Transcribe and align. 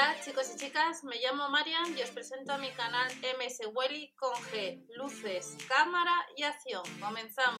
Hola 0.00 0.16
chicos 0.24 0.50
y 0.54 0.58
chicas, 0.58 1.04
me 1.04 1.16
llamo 1.16 1.50
Marian 1.50 1.94
y 1.94 2.00
os 2.00 2.08
presento 2.08 2.54
a 2.54 2.56
mi 2.56 2.70
canal 2.70 3.12
MS 3.38 3.68
Welly 3.74 4.14
con 4.16 4.32
G, 4.32 4.82
luces, 4.96 5.58
cámara 5.68 6.14
y 6.38 6.42
acción. 6.42 6.82
Comenzamos. 6.98 7.58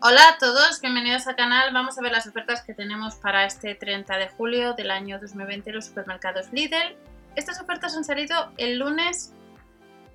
Hola 0.00 0.28
a 0.30 0.38
todos, 0.38 0.80
bienvenidos 0.80 1.28
al 1.28 1.36
canal. 1.36 1.72
Vamos 1.72 1.96
a 1.96 2.02
ver 2.02 2.10
las 2.10 2.26
ofertas 2.26 2.64
que 2.64 2.74
tenemos 2.74 3.14
para 3.14 3.44
este 3.44 3.76
30 3.76 4.18
de 4.18 4.28
julio 4.30 4.72
del 4.72 4.90
año 4.90 5.20
2020 5.20 5.70
en 5.70 5.76
los 5.76 5.86
supermercados 5.86 6.52
Lidl. 6.52 6.96
Estas 7.36 7.60
ofertas 7.60 7.94
han 7.94 8.02
salido 8.02 8.50
el 8.56 8.78
lunes 8.78 9.35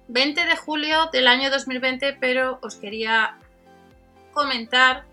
20 0.08 0.46
de 0.46 0.56
julio 0.56 1.10
del 1.12 1.28
año 1.28 1.50
2020, 1.50 2.18
pero 2.20 2.60
os 2.62 2.76
quería 2.76 3.38
comentar 4.34 5.06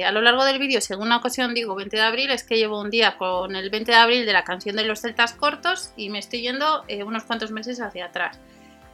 a 0.00 0.10
lo 0.10 0.22
largo 0.22 0.44
del 0.44 0.58
vídeo, 0.58 0.80
según 0.80 1.08
una 1.08 1.18
ocasión 1.18 1.52
digo 1.52 1.74
20 1.74 1.96
de 1.96 2.02
abril, 2.02 2.30
es 2.30 2.44
que 2.44 2.56
llevo 2.56 2.80
un 2.80 2.90
día 2.90 3.18
con 3.18 3.54
el 3.54 3.68
20 3.68 3.92
de 3.92 3.98
abril 3.98 4.26
de 4.26 4.32
la 4.32 4.44
canción 4.44 4.76
de 4.76 4.84
los 4.84 5.00
celtas 5.00 5.34
cortos 5.34 5.92
y 5.96 6.08
me 6.08 6.18
estoy 6.18 6.40
yendo 6.40 6.84
eh, 6.88 7.04
unos 7.04 7.24
cuantos 7.24 7.50
meses 7.50 7.80
hacia 7.80 8.06
atrás. 8.06 8.40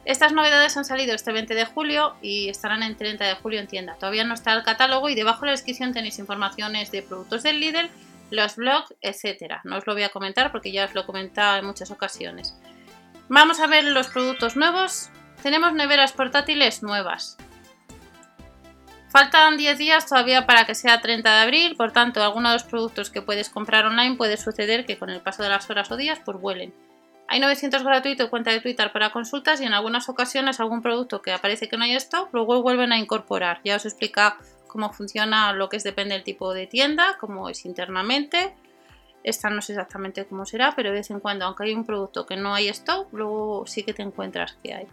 Estas 0.03 0.33
novedades 0.33 0.75
han 0.75 0.85
salido 0.85 1.13
este 1.13 1.31
20 1.31 1.53
de 1.53 1.65
julio 1.65 2.15
y 2.21 2.49
estarán 2.49 2.83
en 2.83 2.97
30 2.97 3.25
de 3.25 3.35
julio 3.35 3.59
en 3.59 3.67
tienda. 3.67 3.95
Todavía 3.95 4.23
no 4.23 4.33
está 4.33 4.53
el 4.53 4.63
catálogo 4.63 5.07
y 5.07 5.15
debajo 5.15 5.41
de 5.41 5.47
la 5.47 5.51
descripción 5.51 5.93
tenéis 5.93 6.19
informaciones 6.19 6.91
de 6.91 7.01
productos 7.01 7.43
del 7.43 7.59
Lidl, 7.59 7.89
los 8.31 8.55
blogs, 8.55 8.93
etcétera. 9.01 9.61
No 9.63 9.77
os 9.77 9.87
lo 9.87 9.93
voy 9.93 10.03
a 10.03 10.09
comentar 10.09 10.51
porque 10.51 10.71
ya 10.71 10.85
os 10.85 10.95
lo 10.95 11.01
he 11.01 11.05
comentado 11.05 11.57
en 11.57 11.65
muchas 11.65 11.91
ocasiones. 11.91 12.55
Vamos 13.27 13.59
a 13.59 13.67
ver 13.67 13.83
los 13.85 14.07
productos 14.07 14.55
nuevos. 14.55 15.09
Tenemos 15.43 15.73
neveras 15.73 16.13
portátiles 16.13 16.83
nuevas. 16.83 17.37
Faltan 19.09 19.57
10 19.57 19.77
días 19.77 20.05
todavía 20.05 20.45
para 20.45 20.65
que 20.65 20.75
sea 20.75 21.01
30 21.01 21.33
de 21.33 21.41
abril, 21.41 21.75
por 21.75 21.91
tanto, 21.91 22.21
algunos 22.21 22.51
de 22.51 22.55
los 22.55 22.63
productos 22.63 23.09
que 23.09 23.23
puedes 23.23 23.49
comprar 23.49 23.85
online 23.85 24.15
puede 24.15 24.37
suceder 24.37 24.85
que 24.85 24.99
con 24.99 25.09
el 25.09 25.21
paso 25.21 25.41
de 25.41 25.49
las 25.49 25.67
horas 25.69 25.89
o 25.91 25.97
días 25.97 26.19
pues 26.23 26.39
vuelen. 26.39 26.73
Hay 27.27 27.39
900 27.39 27.83
gratuito 27.83 28.29
cuenta 28.29 28.51
de 28.51 28.59
Twitter 28.59 28.91
para 28.91 29.11
consultas 29.11 29.61
y 29.61 29.65
en 29.65 29.73
algunas 29.73 30.09
ocasiones 30.09 30.59
algún 30.59 30.81
producto 30.81 31.21
que 31.21 31.31
aparece 31.31 31.69
que 31.69 31.77
no 31.77 31.83
hay 31.83 31.95
stock, 31.95 32.29
luego 32.33 32.61
vuelven 32.61 32.91
a 32.91 32.99
incorporar. 32.99 33.61
Ya 33.63 33.75
os 33.75 33.85
he 33.85 33.87
explicado 33.87 34.35
cómo 34.67 34.91
funciona 34.93 35.53
lo 35.53 35.69
que 35.69 35.77
es 35.77 35.83
depende 35.83 36.15
del 36.15 36.23
tipo 36.23 36.53
de 36.53 36.67
tienda, 36.67 37.17
cómo 37.19 37.49
es 37.49 37.65
internamente. 37.65 38.55
Esta 39.23 39.49
no 39.49 39.61
sé 39.61 39.73
exactamente 39.73 40.25
cómo 40.25 40.45
será, 40.45 40.73
pero 40.75 40.89
de 40.89 40.95
vez 40.95 41.11
en 41.11 41.19
cuando, 41.19 41.45
aunque 41.45 41.63
hay 41.63 41.73
un 41.73 41.85
producto 41.85 42.25
que 42.25 42.37
no 42.37 42.53
hay 42.53 42.69
stock, 42.69 43.11
luego 43.11 43.65
sí 43.67 43.83
que 43.83 43.93
te 43.93 44.01
encuentras 44.01 44.57
que 44.63 44.73
hay. 44.73 44.87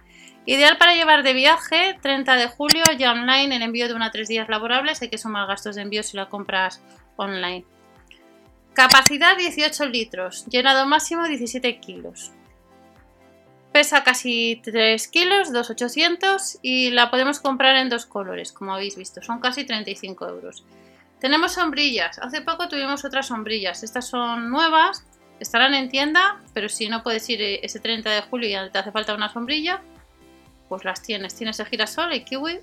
Ideal 0.47 0.79
para 0.79 0.95
llevar 0.95 1.23
de 1.23 1.33
viaje, 1.33 1.99
30 2.03 2.37
de 2.37 2.49
julio, 2.49 2.85
ya 2.99 3.13
online, 3.13 3.55
en 3.55 3.63
envío 3.63 3.89
de 3.89 3.95
una 3.95 4.07
a 4.07 4.11
3 4.11 4.29
días 4.29 4.49
laborables. 4.49 5.03
Hay 5.03 5.09
que 5.09 5.19
sumar 5.19 5.47
gastos 5.47 5.77
de 5.77 5.83
envío 5.83 6.03
si 6.03 6.17
la 6.17 6.29
compras 6.29 6.83
online. 7.17 7.65
Capacidad 8.75 9.37
18 9.37 9.87
litros, 9.87 10.45
llenado 10.47 10.87
máximo 10.87 11.27
17 11.27 11.81
kilos. 11.81 12.31
Pesa 13.73 14.05
casi 14.05 14.61
3 14.63 15.09
kilos, 15.09 15.53
2,800 15.53 16.59
y 16.63 16.91
la 16.91 17.11
podemos 17.11 17.41
comprar 17.41 17.77
en 17.77 17.89
dos 17.89 18.07
colores, 18.07 18.53
como 18.53 18.75
habéis 18.75 18.97
visto, 18.97 19.23
son 19.23 19.41
casi 19.41 19.65
35 19.65 20.29
euros. 20.29 20.65
Tenemos 21.27 21.55
sombrillas, 21.55 22.21
hace 22.21 22.41
poco 22.41 22.69
tuvimos 22.69 23.05
otras 23.05 23.27
sombrillas, 23.27 23.83
estas 23.83 24.07
son 24.07 24.49
nuevas, 24.49 25.05
estarán 25.41 25.75
en 25.75 25.89
tienda, 25.89 26.41
pero 26.55 26.69
si 26.69 26.89
no 26.89 27.03
puedes 27.03 27.29
ir 27.29 27.43
ese 27.43 27.81
30 27.81 28.09
de 28.09 28.23
julio 28.23 28.65
y 28.65 28.71
te 28.71 28.79
hace 28.79 28.93
falta 28.93 29.13
una 29.13 29.33
sombrilla, 29.33 29.83
pues 30.69 30.85
las 30.85 31.03
tienes. 31.03 31.35
Tienes 31.35 31.59
el 31.59 31.67
girasol, 31.67 32.13
el 32.13 32.25
kiwi, 32.25 32.61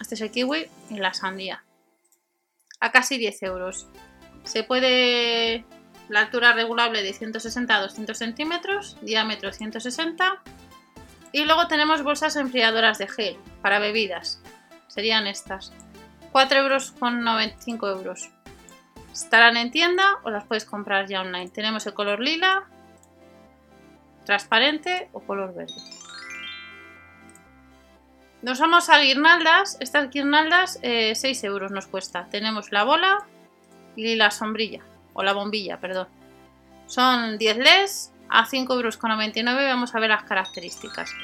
este 0.00 0.14
es 0.14 0.20
el 0.20 0.30
kiwi 0.30 0.68
y 0.90 0.98
la 0.98 1.14
sandía, 1.14 1.64
a 2.78 2.92
casi 2.92 3.18
10 3.18 3.42
euros. 3.42 3.88
Se 4.44 4.62
puede 4.62 5.64
la 6.08 6.20
altura 6.20 6.52
regulable 6.52 7.02
de 7.02 7.12
160 7.12 7.74
a 7.74 7.80
200 7.80 8.16
centímetros, 8.16 8.98
diámetro 9.02 9.52
160 9.52 10.44
y 11.32 11.44
luego 11.44 11.66
tenemos 11.66 12.04
bolsas 12.04 12.36
enfriadoras 12.36 12.98
de 12.98 13.08
gel 13.08 13.36
para 13.62 13.80
bebidas, 13.80 14.40
serían 14.86 15.26
estas, 15.26 15.72
4 16.36 16.58
euros 16.58 16.90
con 16.90 17.24
95 17.24 17.88
euros. 17.88 18.28
Estarán 19.10 19.56
en 19.56 19.70
tienda 19.70 20.18
o 20.22 20.28
las 20.28 20.44
puedes 20.44 20.66
comprar 20.66 21.06
ya 21.06 21.22
online. 21.22 21.48
Tenemos 21.48 21.86
el 21.86 21.94
color 21.94 22.20
lila, 22.20 22.64
transparente 24.26 25.08
o 25.14 25.20
color 25.20 25.54
verde. 25.54 25.72
Nos 28.42 28.60
vamos 28.60 28.90
a 28.90 28.98
guirnaldas. 28.98 29.78
Estas 29.80 30.10
guirnaldas 30.10 30.78
6 30.82 30.82
eh, 30.82 31.46
euros 31.46 31.72
nos 31.72 31.86
cuesta. 31.86 32.26
Tenemos 32.30 32.70
la 32.70 32.84
bola, 32.84 33.24
y 33.96 34.14
la 34.14 34.30
sombrilla, 34.30 34.82
o 35.14 35.22
la 35.22 35.32
bombilla, 35.32 35.80
perdón. 35.80 36.08
Son 36.84 37.38
10 37.38 37.56
LEDs 37.56 38.12
a 38.28 38.46
5,99 38.46 39.48
euros. 39.48 39.68
Vamos 39.68 39.94
a 39.94 40.00
ver 40.00 40.10
las 40.10 40.24
características. 40.24 41.14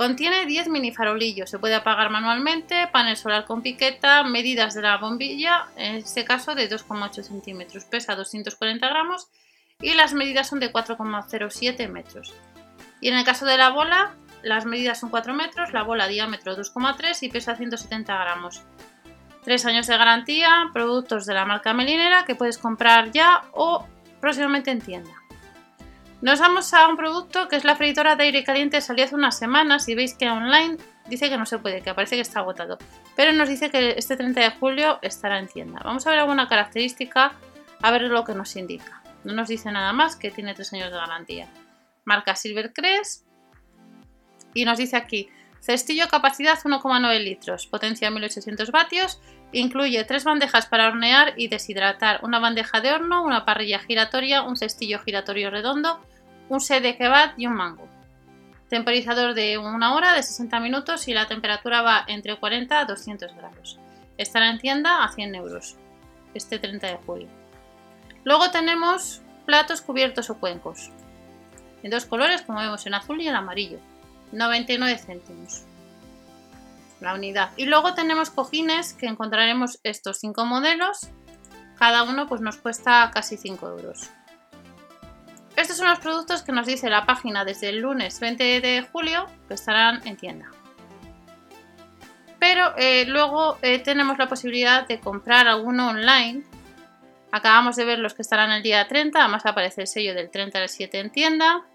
Contiene 0.00 0.46
10 0.46 0.68
mini 0.68 0.94
farolillos, 0.94 1.50
se 1.50 1.58
puede 1.58 1.74
apagar 1.74 2.08
manualmente, 2.08 2.88
panel 2.90 3.18
solar 3.18 3.44
con 3.44 3.60
piqueta, 3.60 4.22
medidas 4.24 4.72
de 4.72 4.80
la 4.80 4.96
bombilla, 4.96 5.66
en 5.76 5.96
este 5.96 6.24
caso 6.24 6.54
de 6.54 6.70
2,8 6.70 7.22
centímetros, 7.22 7.84
pesa 7.84 8.14
240 8.14 8.88
gramos 8.88 9.28
y 9.78 9.92
las 9.92 10.14
medidas 10.14 10.48
son 10.48 10.58
de 10.58 10.72
4,07 10.72 11.86
metros. 11.90 12.32
Y 13.02 13.08
en 13.08 13.18
el 13.18 13.26
caso 13.26 13.44
de 13.44 13.58
la 13.58 13.68
bola, 13.68 14.14
las 14.42 14.64
medidas 14.64 14.98
son 14.98 15.10
4 15.10 15.34
metros, 15.34 15.74
la 15.74 15.82
bola 15.82 16.08
diámetro 16.08 16.56
2,3 16.56 17.18
y 17.20 17.28
pesa 17.28 17.56
170 17.56 18.16
gramos. 18.16 18.62
Tres 19.44 19.66
años 19.66 19.86
de 19.86 19.98
garantía, 19.98 20.70
productos 20.72 21.26
de 21.26 21.34
la 21.34 21.44
marca 21.44 21.74
Melinera 21.74 22.24
que 22.24 22.34
puedes 22.34 22.56
comprar 22.56 23.12
ya 23.12 23.42
o 23.52 23.86
próximamente 24.18 24.70
en 24.70 24.80
tienda. 24.80 25.19
Nos 26.22 26.38
vamos 26.38 26.74
a 26.74 26.86
un 26.86 26.98
producto 26.98 27.48
que 27.48 27.56
es 27.56 27.64
la 27.64 27.76
freidora 27.76 28.14
de 28.14 28.24
aire 28.24 28.44
caliente, 28.44 28.82
salió 28.82 29.06
hace 29.06 29.14
unas 29.14 29.38
semanas 29.38 29.88
y 29.88 29.94
veis 29.94 30.12
que 30.12 30.28
online 30.28 30.76
dice 31.08 31.30
que 31.30 31.38
no 31.38 31.46
se 31.46 31.58
puede, 31.58 31.80
que 31.80 31.88
aparece 31.88 32.16
que 32.16 32.20
está 32.20 32.40
agotado. 32.40 32.76
Pero 33.16 33.32
nos 33.32 33.48
dice 33.48 33.70
que 33.70 33.94
este 33.96 34.18
30 34.18 34.38
de 34.38 34.50
julio 34.50 34.98
estará 35.00 35.38
en 35.38 35.48
tienda. 35.48 35.80
Vamos 35.82 36.06
a 36.06 36.10
ver 36.10 36.18
alguna 36.18 36.46
característica, 36.46 37.32
a 37.80 37.90
ver 37.90 38.02
lo 38.02 38.24
que 38.24 38.34
nos 38.34 38.54
indica. 38.56 39.02
No 39.24 39.32
nos 39.32 39.48
dice 39.48 39.72
nada 39.72 39.94
más 39.94 40.16
que 40.16 40.30
tiene 40.30 40.54
tres 40.54 40.72
años 40.74 40.90
de 40.90 40.98
garantía. 40.98 41.48
Marca 42.04 42.36
Silvercrest 42.36 43.26
y 44.52 44.66
nos 44.66 44.76
dice 44.76 44.96
aquí 44.96 45.30
Cestillo 45.60 46.08
capacidad 46.08 46.58
1,9 46.58 47.22
litros, 47.22 47.66
potencia 47.66 48.10
1800 48.10 48.70
vatios, 48.70 49.20
incluye 49.52 50.02
tres 50.04 50.24
bandejas 50.24 50.66
para 50.66 50.88
hornear 50.88 51.34
y 51.36 51.48
deshidratar, 51.48 52.20
una 52.22 52.38
bandeja 52.38 52.80
de 52.80 52.92
horno, 52.92 53.22
una 53.22 53.44
parrilla 53.44 53.78
giratoria, 53.78 54.42
un 54.42 54.56
cestillo 54.56 55.00
giratorio 55.00 55.50
redondo, 55.50 56.00
un 56.50 56.60
set 56.60 56.82
de 56.82 56.96
kebab 56.96 57.32
y 57.38 57.46
un 57.46 57.54
mango. 57.54 57.88
Temporizador 58.68 59.34
de 59.34 59.56
una 59.56 59.94
hora 59.94 60.12
de 60.12 60.22
60 60.22 60.60
minutos 60.60 61.08
y 61.08 61.14
la 61.14 61.26
temperatura 61.26 61.80
va 61.80 62.04
entre 62.06 62.36
40 62.36 62.78
a 62.78 62.84
200 62.84 63.34
grados. 63.34 63.78
Estará 64.18 64.50
en 64.50 64.58
tienda 64.58 65.02
a 65.02 65.12
100 65.12 65.34
euros 65.36 65.76
este 66.34 66.58
30 66.58 66.86
de 66.86 66.96
julio. 67.06 67.28
Luego 68.24 68.50
tenemos 68.50 69.22
platos 69.46 69.80
cubiertos 69.80 70.28
o 70.28 70.38
cuencos 70.38 70.90
en 71.82 71.90
dos 71.90 72.04
colores 72.04 72.42
como 72.42 72.60
vemos 72.60 72.84
en 72.86 72.94
azul 72.94 73.20
y 73.20 73.28
en 73.28 73.34
amarillo. 73.34 73.78
99 74.32 74.98
céntimos 74.98 75.64
la 77.00 77.14
unidad. 77.14 77.50
Y 77.56 77.66
luego 77.66 77.94
tenemos 77.94 78.30
cojines 78.30 78.92
que 78.92 79.06
encontraremos 79.06 79.78
estos 79.84 80.18
cinco 80.18 80.44
modelos. 80.44 81.08
Cada 81.78 82.02
uno 82.02 82.28
pues 82.28 82.40
nos 82.40 82.58
cuesta 82.58 83.10
casi 83.12 83.38
5 83.38 83.68
euros. 83.68 84.10
Estos 85.60 85.76
son 85.76 85.90
los 85.90 85.98
productos 85.98 86.42
que 86.42 86.52
nos 86.52 86.66
dice 86.66 86.88
la 86.88 87.04
página 87.04 87.44
desde 87.44 87.68
el 87.68 87.80
lunes 87.80 88.18
20 88.18 88.62
de 88.62 88.80
julio 88.90 89.26
que 89.46 89.52
estarán 89.52 90.00
en 90.06 90.16
tienda. 90.16 90.50
Pero 92.38 92.72
eh, 92.78 93.04
luego 93.06 93.58
eh, 93.60 93.78
tenemos 93.78 94.16
la 94.16 94.26
posibilidad 94.26 94.88
de 94.88 95.00
comprar 95.00 95.48
alguno 95.48 95.90
online. 95.90 96.44
Acabamos 97.30 97.76
de 97.76 97.84
ver 97.84 97.98
los 97.98 98.14
que 98.14 98.22
estarán 98.22 98.50
el 98.52 98.62
día 98.62 98.88
30, 98.88 99.20
además 99.20 99.44
aparece 99.44 99.82
el 99.82 99.86
sello 99.86 100.14
del 100.14 100.30
30 100.30 100.58
al 100.58 100.68
7 100.70 100.98
en 100.98 101.10
tienda. 101.10 101.66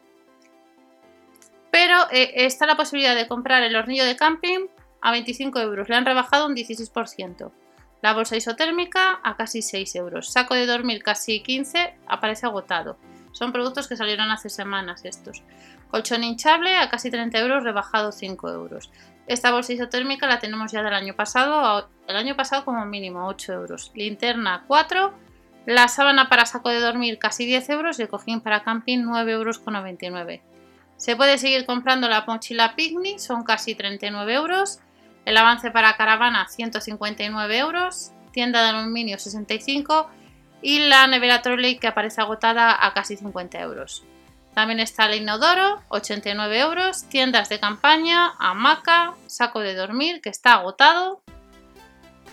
Pero 1.69 2.09
eh, 2.11 2.31
está 2.37 2.65
la 2.65 2.75
posibilidad 2.75 3.13
de 3.13 3.27
comprar 3.27 3.61
el 3.61 3.75
hornillo 3.75 4.03
de 4.03 4.15
camping 4.15 4.65
a 5.01 5.11
25 5.11 5.59
euros. 5.59 5.89
Le 5.89 5.95
han 5.95 6.07
rebajado 6.07 6.47
un 6.47 6.55
16%. 6.55 7.51
La 8.01 8.13
bolsa 8.15 8.35
isotérmica 8.35 9.19
a 9.23 9.37
casi 9.37 9.61
6 9.61 9.95
euros. 9.95 10.31
Saco 10.31 10.55
de 10.55 10.65
dormir 10.65 11.03
casi 11.03 11.43
15, 11.43 11.93
aparece 12.07 12.47
agotado. 12.47 12.97
Son 13.35 13.51
productos 13.51 13.89
que 13.89 13.97
salieron 13.97 14.31
hace 14.31 14.47
semanas 14.47 15.03
estos. 15.03 15.43
Colchón 15.91 16.23
hinchable 16.23 16.77
a 16.77 16.89
casi 16.89 17.11
30 17.11 17.37
euros, 17.39 17.63
rebajado 17.65 18.13
5 18.13 18.49
euros. 18.49 18.89
Esta 19.27 19.51
bolsa 19.51 19.73
isotérmica 19.73 20.25
la 20.25 20.39
tenemos 20.39 20.71
ya 20.71 20.81
del 20.81 20.93
año 20.93 21.17
pasado, 21.17 21.89
el 22.07 22.15
año 22.15 22.37
pasado 22.37 22.63
como 22.63 22.85
mínimo 22.85 23.27
8 23.27 23.51
euros. 23.51 23.91
Linterna 23.93 24.63
4, 24.67 25.13
la 25.65 25.89
sábana 25.89 26.29
para 26.29 26.45
saco 26.45 26.69
de 26.69 26.79
dormir 26.79 27.19
casi 27.19 27.45
10 27.45 27.69
euros 27.71 27.99
y 27.99 28.03
el 28.03 28.07
cojín 28.07 28.39
para 28.39 28.63
camping 28.63 28.99
9 29.03 29.33
euros 29.33 29.59
con 29.59 29.73
99. 29.73 30.41
Se 30.95 31.17
puede 31.17 31.37
seguir 31.37 31.65
comprando 31.65 32.07
la 32.07 32.23
mochila 32.25 32.73
Picnic, 32.77 33.17
son 33.19 33.43
casi 33.43 33.75
39 33.75 34.33
euros. 34.33 34.79
El 35.25 35.35
avance 35.35 35.71
para 35.71 35.97
caravana 35.97 36.47
159 36.47 37.57
euros. 37.57 38.13
Tienda 38.31 38.63
de 38.63 38.69
aluminio 38.69 39.19
65 39.19 40.09
y 40.65 40.79
la 40.79 41.05
nevera 41.05 41.43
trolley 41.43 41.77
que 41.77 41.85
aparece 41.85 42.21
agotada 42.21 42.75
a 42.83 42.91
casi 42.95 43.15
50 43.15 43.61
euros. 43.61 44.03
También 44.55 44.79
está 44.79 45.05
el 45.05 45.21
inodoro, 45.21 45.83
89 45.89 46.59
euros, 46.59 47.03
tiendas 47.07 47.49
de 47.49 47.59
campaña, 47.59 48.33
hamaca, 48.39 49.13
saco 49.27 49.59
de 49.59 49.75
dormir 49.75 50.21
que 50.21 50.29
está 50.29 50.53
agotado. 50.53 51.21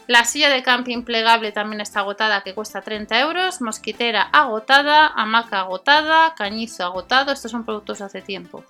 La 0.07 0.25
silla 0.25 0.49
de 0.49 0.63
camping 0.63 1.03
plegable 1.03 1.53
también 1.53 1.83
está 1.83 2.01
agotada 2.01 2.43
que 2.43 2.55
cuesta 2.55 2.81
30 2.81 3.21
euros, 3.21 3.61
mosquitera 3.61 4.23
agotada, 4.23 5.09
hamaca 5.09 5.61
agotada, 5.61 6.35
cañizo 6.35 6.85
agotado, 6.85 7.33
estos 7.33 7.51
son 7.51 7.67
productos 7.67 8.01
hace 8.01 8.23
tiempo. 8.23 8.65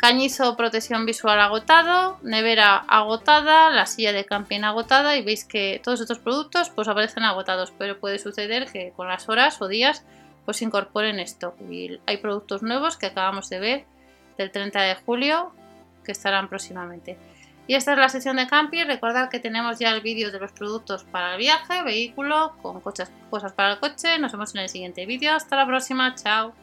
Cañizo 0.00 0.56
protección 0.56 1.04
visual 1.04 1.38
agotado, 1.38 2.18
nevera 2.22 2.76
agotada, 2.88 3.68
la 3.68 3.84
silla 3.84 4.14
de 4.14 4.24
camping 4.24 4.62
agotada 4.62 5.14
y 5.18 5.22
veis 5.22 5.44
que 5.44 5.78
todos 5.84 6.00
estos 6.00 6.18
productos 6.18 6.70
pues 6.70 6.88
aparecen 6.88 7.22
agotados, 7.22 7.70
pero 7.76 8.00
puede 8.00 8.18
suceder 8.18 8.72
que 8.72 8.94
con 8.96 9.08
las 9.08 9.28
horas 9.28 9.60
o 9.60 9.68
días 9.68 10.02
pues 10.46 10.62
incorporen 10.62 11.20
esto. 11.20 11.54
Y 11.68 12.00
hay 12.06 12.16
productos 12.16 12.62
nuevos 12.62 12.96
que 12.96 13.04
acabamos 13.04 13.50
de 13.50 13.60
ver 13.60 13.84
del 14.38 14.50
30 14.50 14.80
de 14.80 14.94
julio 14.94 15.52
que 16.02 16.12
estarán 16.12 16.48
próximamente. 16.48 17.18
Y 17.66 17.74
esta 17.74 17.92
es 17.92 17.98
la 17.98 18.08
sección 18.08 18.36
de 18.36 18.46
camping. 18.46 18.86
Recordad 18.86 19.28
que 19.28 19.38
tenemos 19.38 19.78
ya 19.78 19.90
el 19.90 20.00
vídeo 20.00 20.30
de 20.30 20.40
los 20.40 20.52
productos 20.52 21.04
para 21.04 21.32
el 21.32 21.38
viaje, 21.38 21.82
vehículo, 21.82 22.56
con 22.62 22.80
cosas 22.80 23.12
para 23.54 23.72
el 23.72 23.78
coche. 23.78 24.18
Nos 24.18 24.32
vemos 24.32 24.54
en 24.54 24.62
el 24.62 24.70
siguiente 24.70 25.04
vídeo. 25.04 25.34
Hasta 25.34 25.56
la 25.56 25.66
próxima. 25.66 26.14
Chao. 26.14 26.54